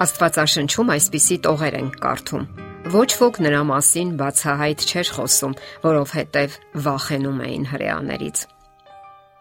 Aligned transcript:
Աստվածաշնչում 0.00 0.90
այսպիսի 0.94 1.36
տողեր 1.44 1.74
են 1.76 1.88
կարդում. 2.00 2.44
Ոչ 2.94 3.10
ոք 3.20 3.38
նրա 3.44 3.58
մասին 3.68 4.12
բացահայտ 4.16 4.84
չէր 4.88 5.10
խոսում, 5.16 5.56
որովհետև 5.82 6.54
վախենում 6.86 7.42
էին 7.46 7.66
հրեաներից։ 7.72 8.40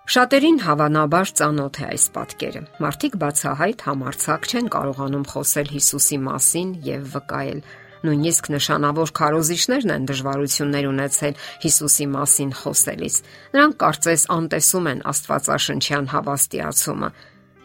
Շատերին 0.09 0.59
հավանաբար 0.65 1.31
ծանոթ 1.39 1.79
է 1.79 1.85
այս 1.93 2.05
պատկերը։ 2.17 2.63
Մարդիկ 2.83 3.15
բացահայտ 3.23 3.85
համարցակ 3.87 4.49
չեն 4.49 4.69
կարողանում 4.75 5.25
խոսել 5.31 5.71
Հիսուսի 5.79 6.19
մասին 6.27 6.69
եւ 6.89 7.07
վկայել։ 7.15 7.63
Նույնիսկ 7.99 8.51
նշանավոր 8.59 9.09
քարոզիչներն 9.15 9.95
են 9.95 10.05
դժվարություններ 10.11 10.85
ունեցել 10.91 11.39
Հիսուսի 11.63 12.05
մասին 12.19 12.53
խոսելիս։ 12.59 13.15
Նրանք 13.55 13.75
կարծես 13.83 14.23
անտեսում 14.39 14.87
են 14.91 15.03
Աստվածաշնչյան 15.13 16.09
հավաստիացումը, 16.19 17.09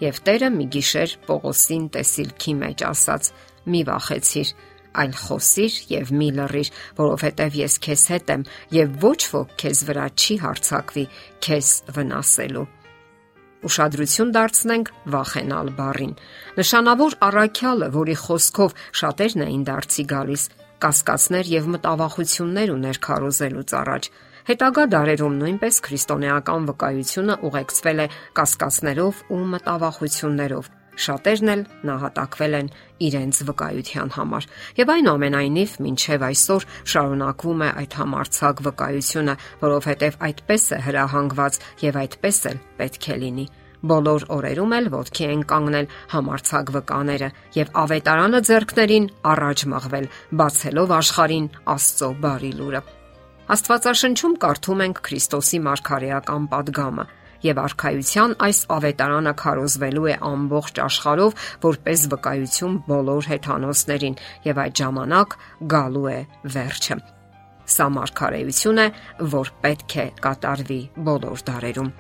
Եվ 0.02 0.16
Տերը 0.26 0.48
մի 0.50 0.64
գիշեր 0.74 1.12
Պողոսին 1.28 1.84
տեսիլքի 1.94 2.54
մեջ 2.60 2.86
ասաց. 2.90 3.28
«Մի 3.64 3.80
վախեցիր, 3.88 4.48
այլ 5.00 5.12
խոսիր 5.24 5.76
եւ 5.90 6.10
մի 6.18 6.28
լռիր, 6.38 6.70
որովհետեւ 6.98 7.54
ես 7.60 7.76
քեզ 7.86 8.02
հետ 8.12 8.32
եմ 8.34 8.42
եւ 8.76 8.98
ոչ 9.04 9.20
ոք 9.34 9.54
քեզ 9.62 9.78
վրա 9.88 10.06
չի 10.20 10.36
հարցակվի 10.44 11.04
քեզ 11.46 11.70
վնասելու»։ 11.96 12.66
Ուշադրություն 13.64 14.34
դարձնենք 14.36 14.90
վախենալ 15.14 15.70
բառին։ 15.78 16.12
Նշանավոր 16.60 17.16
առաքյալը, 17.24 17.88
որի 17.94 18.16
խոսքով 18.24 18.76
շատերն 19.00 19.44
էին 19.46 19.64
դարձի 19.70 20.04
գալիս, 20.12 20.42
կասկածներ 20.84 21.50
եւ 21.54 21.70
մտավախություններ 21.74 22.72
ուներ 22.74 23.00
քարոզելուց 23.08 23.74
առաջ 23.80 24.10
Հետագա 24.44 24.82
դարերում 24.92 25.36
նույնպես 25.40 25.76
քրիստոնեական 25.86 26.64
վկայությունը 26.68 27.34
ուղեկցվել 27.48 28.00
է 28.04 28.04
կասկածներով 28.36 29.20
ու 29.32 29.38
մտավախություններով։ 29.54 30.66
Շատերն 31.04 31.52
էլ 31.54 31.62
նահատակվել 31.88 32.56
են 32.58 32.66
իրենց 33.06 33.38
վկայության 33.48 34.10
համար։ 34.14 34.48
Եվ 34.80 34.92
այնուամենայնիվ, 34.94 35.72
մինչև 35.86 36.26
այսօր 36.28 36.66
շարունակվում 36.92 37.64
է 37.64 37.70
այդ 37.80 37.96
համարցակ 38.04 38.60
վկայությունը, 38.68 39.34
որովհետև 39.64 40.18
այդպես 40.28 40.66
է 40.76 40.80
հրահանգված 40.84 41.58
եւ 41.88 42.00
այդպես 42.04 42.40
էլ 42.52 42.60
պետք 42.84 43.08
է 43.14 43.16
լինի 43.24 43.46
բոլոր 43.84 44.22
օրերում 44.32 44.72
էլ 44.76 44.86
ոդքի 44.94 45.26
են 45.28 45.42
կանգնել 45.50 45.88
համարցակ 46.14 46.70
վկաները 46.78 47.28
եւ 47.58 47.72
ավետարանը 47.84 48.42
ձեռքներին 48.48 49.08
առաջ 49.34 49.68
մղվել, 49.74 50.10
բացելով 50.40 50.98
աշխարհին 51.04 51.48
Աստծո 51.74 52.12
բարի 52.24 52.52
լուրը։ 52.60 52.86
Աստվածաշնչում 53.44 54.34
կարդում 54.40 54.82
ենք 54.84 55.00
Քրիստոսի 55.04 55.58
մարգարեական 55.66 56.44
падգամը 56.48 57.02
եւ 57.44 57.58
արխայության 57.60 58.34
այս 58.46 58.60
ավետարանը 58.72 59.32
քարոզվելու 59.42 60.06
է 60.08 60.14
ամբողջ 60.28 60.80
աշխարհով 60.84 61.42
որպես 61.64 62.04
վկայություն 62.14 62.78
բոլոր 62.86 63.28
հեթանոսներին 63.34 64.16
եւ 64.48 64.62
այդ 64.64 64.80
ժամանակ 64.80 65.36
գալու 65.74 66.06
է 66.14 66.16
վերջը։ 66.56 66.96
Սա 67.74 67.90
մարգարեություն 67.98 68.80
է, 68.80 68.88
որ 69.36 69.52
պետք 69.60 69.98
է 70.00 70.06
կատարվի 70.24 70.80
բոլոր 71.04 71.44
դարերում։ 71.52 71.92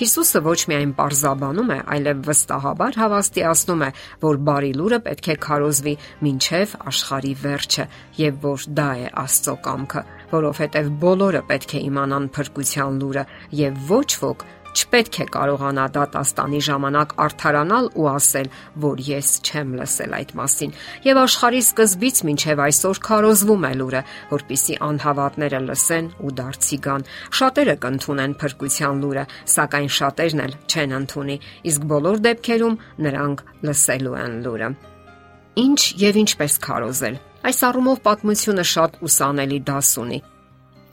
Հիսուսը 0.00 0.40
ոչ 0.46 0.60
միայն 0.70 0.92
parզաբանում 0.96 1.70
է, 1.74 1.78
այլև 1.94 2.20
վստահաբար 2.24 2.98
հավաստիացնում 3.00 3.82
է, 3.84 3.88
որ 4.22 4.38
բարի 4.48 4.70
լուրը 4.78 4.98
պետք 5.06 5.26
է 5.34 5.36
քարոզվի 5.44 5.94
ոչ 6.24 6.32
միայն 6.46 6.76
աշխարի 6.90 7.32
վերջը, 7.42 7.86
եւ 8.22 8.38
որ 8.46 8.64
դա 8.80 8.88
է 8.96 9.10
Աստծո 9.24 9.56
կամքը, 9.66 10.02
որովհետեւ 10.36 10.94
բոլորը 11.04 11.42
պետք 11.50 11.76
է 11.76 11.84
իմանան 11.90 12.30
փրկության 12.36 12.98
լուրը 13.04 13.26
եւ 13.60 13.84
ոչ 13.90 14.08
ոք 14.24 14.48
չպետք 14.70 15.16
է 15.22 15.26
կարողանա 15.34 15.84
դատաստանի 15.94 16.60
ժամանակ 16.66 17.14
արթարանալ 17.24 17.88
ու 17.98 18.06
ասել, 18.10 18.50
որ 18.84 19.02
ես 19.06 19.30
չեմ 19.42 19.72
լսել 19.80 20.14
այդ 20.18 20.34
մասին։ 20.40 20.74
Եվ 21.06 21.20
աշխարհի 21.22 21.62
սկզբից 21.66 22.20
մինչև 22.28 22.62
այսօր 22.66 23.00
քարոզվում 23.08 23.66
է 23.66 23.72
լուրը, 23.80 24.02
որpիսի 24.30 24.76
անհավատները 24.90 25.60
լսեն 25.66 26.10
ու 26.20 26.34
դարձի 26.40 26.78
գան։ 26.86 27.06
Շատերը 27.40 27.76
կընդունեն 27.84 28.36
փրկության 28.40 29.02
լուրը, 29.04 29.24
սակայն 29.56 29.90
շատերն 29.98 30.44
էլ 30.46 30.56
չեն 30.70 30.96
ընդունի, 31.00 31.36
իսկ 31.70 31.88
բոլոր 31.90 32.22
դեպքերում 32.30 32.80
նրանք 33.10 33.44
լսելու 33.66 34.18
են 34.20 34.40
լուրը։ 34.46 34.70
Ինչ 35.60 35.80
եւ 35.98 36.20
ինչպես 36.24 36.60
քարոզել։ 36.70 37.22
Այս 37.50 37.58
առումով 37.70 38.04
պատմությունը 38.04 38.64
շատ 38.70 39.00
ուսանելի 39.10 39.58
դաս 39.66 39.96
ունի 40.04 40.20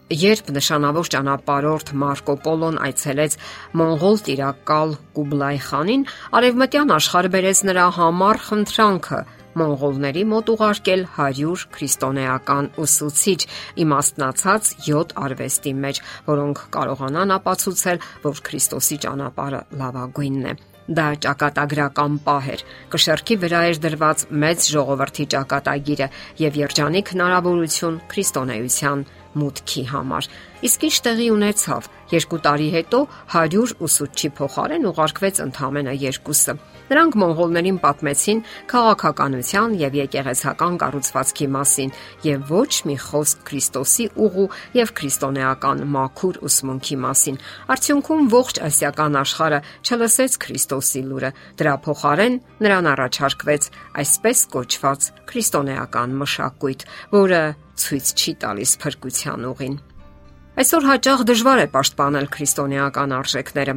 Երբ 0.08 0.54
նշանավոր 0.56 1.10
ճանապարհորդ 1.12 1.90
Մարկո 2.00 2.36
Պոլոն 2.46 2.78
այցելեց 2.80 3.34
Մոնղոլ 3.76 4.22
տիրակալ 4.24 4.94
Կուբլայ 5.18 5.58
խանին, 5.66 6.06
արևմտյան 6.40 6.94
աշխարհ 6.96 7.28
բերեց 7.34 7.64
նրա 7.68 7.88
համար 7.98 8.40
խնդրանքը 8.46 9.20
մոնղոլների 9.58 10.24
մոտ 10.32 10.52
ուղարկել 10.54 11.04
100 11.18 11.66
քրիստոնեական 11.76 12.72
ուսուցիչ 12.86 13.40
իմաստնացած 13.84 14.72
7 14.88 15.14
արվեստի 15.28 15.76
մեջ, 15.84 16.02
որոնք 16.32 16.64
կարողանան 16.78 17.36
ապացուցել, 17.42 18.02
որ 18.30 18.42
Քրիստոսի 18.48 18.98
ճանապարհը 19.08 19.62
լավագույնն 19.82 20.50
է։ 20.54 20.58
Դա 20.88 21.08
ճակատագրական 21.26 22.14
պահ 22.24 22.46
էր։ 22.54 22.62
Կշերքի 22.94 23.36
վրա 23.44 23.62
էր 23.68 23.80
դրված 23.84 24.22
մեծ 24.44 24.68
ժողովրդի 24.72 25.26
ճակատագիրը 25.34 26.08
եւ 26.48 26.60
երջանիկ 26.64 27.12
հնարավորություն 27.18 27.98
քրիստոնեության 28.14 29.04
մուտքի 29.38 29.84
համար։ 29.92 30.30
Իսկ 30.58 30.84
ինչ 30.88 30.96
տեղի 31.06 31.26
ունեցավ։ 31.36 31.88
Երկու 32.10 32.38
տարի 32.42 32.68
հետո 32.74 33.00
100 33.30 33.74
ուսուցչի 33.88 34.30
փոխարեն 34.38 34.86
ուղարկվեց 34.90 35.40
ընդամենը 35.44 35.92
երկուսը։ 36.02 36.54
Նրանք 36.88 37.18
մոնղոլներին 37.22 37.78
պատմեցին 37.84 38.40
քաղաքականության 38.72 39.76
եւ 39.78 39.98
եկեղեցական 40.00 40.80
կառուցվածքի 40.82 41.48
մասին 41.54 41.92
եւ 42.26 42.50
ոչ 42.50 42.72
մի 42.90 42.96
խոսք 43.04 43.44
Քրիստոսի 43.50 44.08
ուղու 44.26 44.48
եւ 44.80 44.94
քրիստոնեական 44.98 45.84
մաքուր 45.94 46.40
ուսմունքի 46.48 46.98
մասին։ 47.06 47.38
Արդյունքում 47.76 48.32
ողջ 48.34 48.62
ասիական 48.72 49.20
աշխարհը 49.22 49.60
չլսեց 49.86 50.40
Քրիստոսի 50.48 51.04
լուրը։ 51.12 51.32
Դրա 51.62 51.76
փոխարեն 51.86 52.40
նրան 52.66 52.90
առաջարկվեց 52.96 53.70
այսպես 54.02 54.42
կոչված 54.58 55.12
քրիստոնեական 55.28 56.18
մշակույթ, 56.24 56.90
որը 57.14 57.44
ցույց 57.78 58.16
չի 58.18 58.36
տալիս 58.48 58.76
փրկության 58.82 59.48
ուղին։ 59.52 59.78
Այսօր 60.58 60.86
հաճախ 60.90 61.20
դժվար 61.30 61.60
է 61.62 61.66
պաշտպանել 61.70 62.28
քրիստոնեական 62.34 63.12
արժեքները, 63.14 63.74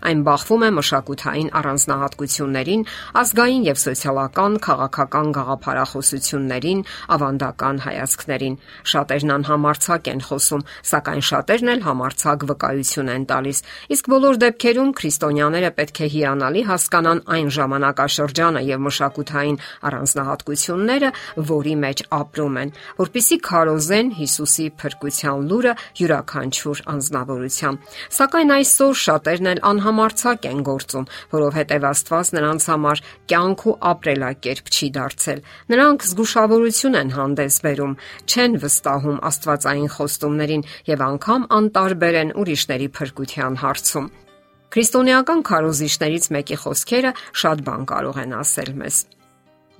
Այն 0.00 0.20
բախվում 0.24 0.62
է 0.64 0.70
մշակութային 0.76 1.48
առանձնահատկություններին, 1.60 2.82
ազգային 3.20 3.64
եւ 3.68 3.78
սոցիալական, 3.80 4.52
քաղաքական 4.64 5.26
գաղափարախոսություններին, 5.36 6.80
ավանդական 7.16 7.76
հայացքներին։ 7.84 8.54
Շատերն 8.90 9.34
անհամարցակ 9.36 10.10
են 10.10 10.22
խոսում, 10.24 10.64
սակայն 10.90 11.24
շատերն 11.30 11.72
էլ 11.74 11.84
համարցակ 11.84 12.46
վկայություն 12.50 13.12
են 13.14 13.24
տալիս։ 13.30 13.58
Իսկ 13.90 14.10
բոլոր 14.14 14.40
դեպքերում 14.40 14.90
քրիստոնյաները 15.00 15.70
պետք 15.80 16.00
է 16.00 16.08
հիանալի 16.16 16.62
հասկանան 16.70 17.20
այն 17.36 17.48
ժամանակաշրջանը 17.60 18.62
եւ 18.70 18.82
մշակութային 18.88 19.60
առանձնահատկությունները, 19.90 21.10
որի 21.50 21.74
մեջ 21.84 21.98
ապրում 22.20 22.58
են, 22.60 22.72
որpիսի 23.00 23.36
քարոզեն 23.50 24.08
Հիսուսի 24.20 24.66
փրկության 24.80 25.46
լուրը 25.50 25.72
յուրաքանչյուր 26.00 26.82
անznավորությամբ։ 26.94 27.94
Սակայն 28.20 28.54
այսօր 28.56 28.94
շատերն 29.04 29.50
էլ 29.50 29.60
անհամ 29.70 29.89
համարցակ 29.90 30.46
են 30.50 30.62
գործում, 30.70 31.06
որովհետև 31.34 31.86
Աստված 31.90 32.32
նրանց 32.38 32.66
համար 32.70 33.02
կյանք 33.30 33.64
ու 33.66 33.76
ապրելակերպ 33.90 34.70
չի 34.70 34.88
դարձել։ 34.96 35.44
Նրանք 35.74 36.06
զգուշավորություն 36.10 36.98
են 37.00 37.12
հանդես 37.18 37.60
բերում, 37.66 37.94
չեն 38.30 38.58
վստահում 38.64 39.20
Աստվածային 39.30 39.92
խոստումներին 39.98 40.66
եւ 40.94 41.04
անգամ 41.10 41.46
անտարբեր 41.58 42.18
են 42.22 42.34
ուրիշների 42.40 42.88
փրկության 43.00 43.60
հարցում։ 43.66 44.10
Քրիստոնեական 44.70 45.40
քարոզիչներից 45.50 46.26
մեկի 46.30 46.56
խոսքերը 46.62 47.10
շատ 47.42 47.62
բան 47.66 47.86
կարող 47.90 48.18
են 48.22 48.34
ասել 48.38 48.68
մեզ։ 48.78 48.98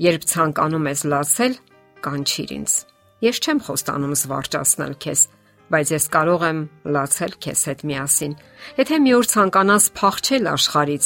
Երբ 0.02 0.24
ցանկանում 0.30 0.88
ես 0.90 1.02
լացել, 1.12 1.54
կանչիր 2.02 2.54
ինձ։ 2.58 2.74
Ես 3.20 3.40
չեմ 3.44 3.58
խոստանում 3.66 4.16
զվարճացնել 4.18 4.94
քեզ, 5.04 5.22
բայց 5.70 5.90
ես 5.94 6.06
կարող 6.14 6.44
եմ 6.50 6.60
լացել 6.94 7.34
քեզ 7.44 7.60
հետ 7.70 7.82
միասին։ 7.90 8.32
Եթե 8.80 8.96
մի 9.04 9.12
օր 9.18 9.26
ցանկանաս 9.30 9.84
փախչել 10.00 10.48
աշխարից, 10.50 11.04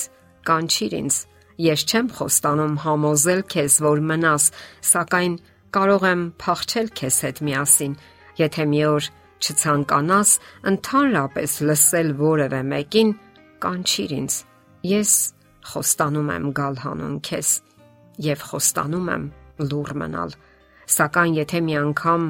կանչիր 0.48 0.94
ինձ։ 1.00 1.18
Ես 1.64 1.84
չեմ 1.84 2.06
խոստանում 2.18 2.74
համոզել 2.84 3.42
քեզ, 3.54 3.74
որ 3.84 4.00
մնաս, 4.08 4.44
սակայն 4.90 5.34
կարող 5.74 6.06
եմ 6.10 6.22
փախչել 6.44 6.88
քեզ 6.98 7.16
հետ 7.24 7.38
միասին։ 7.44 7.92
Եթե 8.40 8.64
մի 8.72 8.80
օր 8.88 9.10
չցանկանաս 9.44 10.30
ընդհանրապես 10.70 11.54
լսել 11.68 12.10
որևէ 12.24 12.60
մեկին, 12.72 13.10
կանչիր 13.64 14.14
ինձ։ 14.18 14.34
Ես 14.94 15.12
խոստանում 15.70 16.30
եմ 16.34 16.48
գալ 16.56 16.80
հանուն 16.84 17.16
քեզ 17.28 17.50
եւ 18.24 18.44
խոստանում 18.48 19.08
եմ 19.14 19.24
լուր 19.70 19.92
մնալ։ 20.00 20.34
Սակայն 20.94 21.38
եթե 21.40 21.60
մի 21.64 21.76
անգամ 21.80 22.26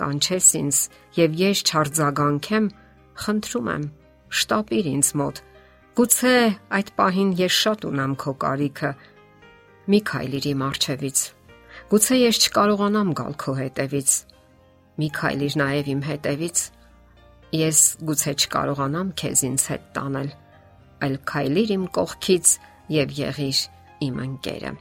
կանչես 0.00 0.50
ինձ 0.60 0.82
եւ 1.18 1.40
ես 1.40 1.64
չարձագանքեմ, 1.70 2.68
խնդրում 3.24 3.72
եմ, 3.74 3.88
շտապիր 4.40 4.92
ինձ 4.94 5.10
մոտ։ 5.20 5.42
Գուցե 5.94 6.36
այդ 6.78 6.88
պահին 6.98 7.34
ես 7.38 7.58
շատ 7.64 7.84
ունեմ 7.90 8.14
քո 8.24 8.32
կարիքը, 8.44 8.90
Մի 9.84 9.98
քայլիր 10.08 10.46
իմ 10.48 10.62
արջևից։ 10.64 11.22
Գուցե 11.90 12.16
ես 12.16 12.38
չկարողանամ 12.46 13.08
գալ 13.18 13.34
քո 13.42 13.52
հետևից։ 13.58 14.12
Մի 14.96 15.08
քայլիր 15.18 15.56
նաև 15.60 15.90
իմ 15.92 16.00
հետևից։ 16.06 16.62
Ես 17.58 17.80
գուցե 18.08 18.32
չկարողանամ 18.38 19.10
քեզ 19.20 19.42
ինձ 19.50 19.66
հետ 19.74 19.84
տանել, 19.98 20.30
այլ 21.04 21.18
քայլիր 21.32 21.74
իմ 21.76 21.84
կողքից 21.98 22.54
եւ 22.96 23.12
եղիր 23.18 23.60
իմ 24.08 24.16
ընկերը։ 24.24 24.72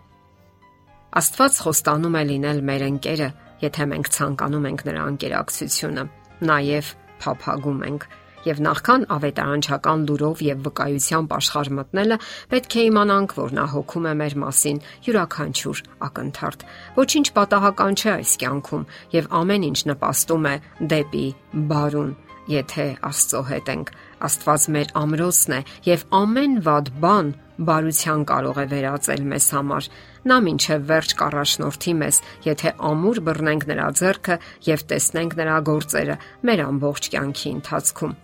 Աստված 1.19 1.59
խոստանում 1.67 2.15
է 2.15 2.23
լինել 2.31 2.63
մեր 2.71 2.87
ընկերը, 2.87 3.29
եթե 3.63 3.87
մենք 3.93 4.11
ցանկանում 4.17 4.67
ենք 4.69 4.83
նրա 4.89 5.05
ընկերակցությունը, 5.13 6.03
նաև 6.49 6.91
փափագում 7.23 7.81
ենք 7.87 8.11
եւ 8.43 8.59
նախքան 8.63 9.05
ավետարանչական 9.15 10.01
լուրով 10.09 10.41
եւ 10.43 10.65
վկայությամբ 10.67 11.35
աշխարհ 11.37 11.69
մտնելը, 11.77 12.17
պետք 12.51 12.75
է 12.75 12.83
իմանանք, 12.89 13.35
որ 13.39 13.55
նա 13.55 13.65
հոգում 13.73 14.09
է 14.09 14.13
մեր 14.19 14.35
մասին 14.43 14.81
յուրաքանչյուր 15.07 15.83
ակնթարթ։ 16.09 16.67
Ոչինչ 16.99 17.27
պատահական 17.39 17.97
չէ 18.03 18.11
այս 18.17 18.35
կյանքում 18.43 18.85
եւ 19.15 19.31
ամեն 19.39 19.67
ինչ 19.71 19.79
նպաստում 19.93 20.49
է 20.51 20.55
դեպի 20.93 21.27
բարուն 21.71 22.11
եթե 22.51 22.87
Աստծո 23.09 23.41
հետ 23.49 23.71
ենք։ 23.73 23.93
Աստված 24.27 24.67
մեր 24.75 24.91
ամրոցն 25.03 25.55
է 25.57 25.61
եւ 25.87 26.05
ամեն 26.19 26.57
վատ 26.67 26.91
բան 27.03 27.31
բարության 27.69 28.25
կարող 28.33 28.59
է 28.63 28.65
վերածել 28.73 29.25
մեզ 29.33 29.47
համար։ 29.57 29.89
Նա 30.31 30.37
ինչև 30.53 30.85
վերջ 30.89 31.15
կառաջնորդի 31.21 31.95
մեզ, 32.01 32.21
եթե 32.49 32.75
ամուր 32.89 33.23
բռնենք 33.29 33.69
նրա 33.73 33.87
ձեռքը 34.01 34.39
եւ 34.73 34.85
տեսնենք 34.93 35.39
նրա 35.43 35.57
գործերը 35.71 36.19
մեր 36.49 36.67
ամբողջ 36.67 37.11
կյանքի 37.13 37.49
ընթացքում։ 37.59 38.21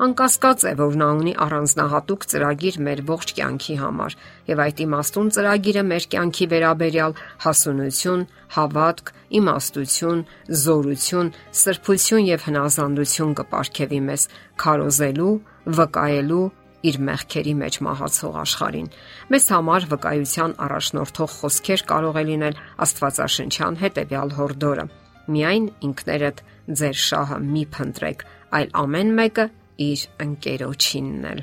Անկասկած 0.00 0.62
է, 0.64 0.70
որ 0.78 0.94
նա 0.96 1.06
ունի 1.20 1.32
առանձնահատուկ 1.44 2.22
ծրագիր 2.32 2.76
մեր 2.86 3.00
ողջ 3.10 3.32
կյանքի 3.36 3.74
համար, 3.80 4.14
եւ 4.48 4.62
այդ 4.64 4.78
իմաստուն 4.84 5.28
ծրագիրը 5.36 5.82
մեր 5.90 6.06
կյանքի 6.14 6.46
վերաբերյալ 6.52 7.16
հասունություն, 7.44 8.22
հավատք, 8.54 9.12
իմաստություն, 9.40 10.22
զորություն, 10.62 11.28
սրբություն 11.60 12.24
եւ 12.30 12.46
հնազանդություն 12.48 13.36
կապարքեվի 13.42 14.00
մեզ 14.08 14.26
քարոզելու, 14.64 15.34
վկայելու 15.80 16.48
իր 16.80 17.00
մեղքերի 17.10 17.54
մեջ 17.60 17.80
մահացող 17.84 18.40
աշխարհին։ 18.40 18.90
Մեզ 19.36 19.46
համար 19.52 19.88
վկայության 19.92 20.58
առաջնորդող 20.64 21.30
խոսքեր 21.44 21.86
կարող 21.92 22.16
է 22.16 22.24
լինել 22.30 22.60
Աստվածաշնչյան 22.88 23.80
հետևյալ 23.84 24.36
հորդորը. 24.40 24.90
Միայն 25.30 25.70
ինքներդ 25.90 26.44
ձեր 26.80 27.00
շահը 27.04 27.40
մի 27.52 27.64
փնտրեք, 27.76 28.28
այլ 28.56 28.70
ամեն 28.80 29.18
մեկը 29.20 29.50
իր 29.80 30.04
ընկերոջինն 30.26 31.26
էլ։ 31.30 31.42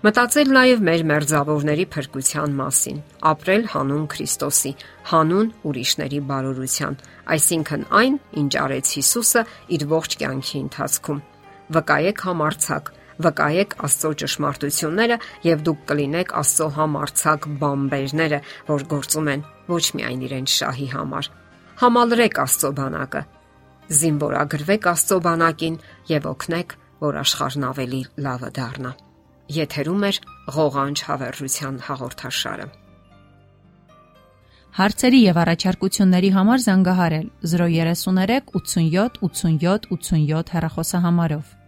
Մտածել 0.00 0.52
նաև 0.56 0.84
մեր 0.86 1.02
մերձավորների 1.10 1.84
փրկության 1.92 2.54
մասին, 2.56 3.00
ապրել 3.30 3.66
հանուն 3.72 4.06
Քրիստոսի, 4.14 4.70
հանուն 5.10 5.50
ուրիշների 5.68 6.20
բարօրության, 6.30 6.96
այսինքն 7.34 7.84
այն, 8.00 8.16
ինչ 8.40 8.52
արեց 8.62 8.92
Հիսուսը 8.96 9.42
իր 9.76 9.84
ողջ 9.90 10.16
կյանքի 10.22 10.56
ընթացքում։ 10.60 11.20
Վկայեք 11.76 12.24
համարցակ, 12.30 12.90
վկայեք 13.20 13.76
Աստծո 13.90 14.10
ճշմարտությունները 14.24 15.20
եւ 15.50 15.64
դուք 15.68 15.84
կլինեք 15.90 16.34
Աստծո 16.40 16.68
համարցակ 16.80 17.48
բամբերները, 17.60 18.42
որ 18.72 18.84
գործում 18.96 19.30
են 19.36 19.46
ոչ 19.68 19.84
միայն 20.00 20.24
իրենց 20.30 20.54
շահի 20.60 20.88
համար։ 20.96 21.32
Համալրեք 21.84 22.40
Աստծո 22.40 22.70
բանակը։ 22.80 23.22
Զինվորագրվեք 24.00 24.88
Աստծո 24.96 25.18
բանակին 25.28 25.76
եւ 26.10 26.30
օգնեք 26.30 26.80
որ 27.00 27.18
աշխարհն 27.22 27.66
ավելի 27.70 28.02
լավը 28.26 28.50
դառնա։ 28.58 28.92
Եթերում 29.56 30.04
է 30.08 30.10
ղողանջ 30.56 31.02
հավերժության 31.10 31.80
հաղորդաշարը։ 31.86 32.66
Հարցերի 34.80 35.20
եւ 35.26 35.38
առաջարկությունների 35.42 36.28
համար 36.36 36.60
զանգահարել 36.66 37.24
033 37.52 38.52
87 38.60 39.18
87 39.26 39.88
87 39.96 40.52
հեռախոսահամարով։ 40.54 41.59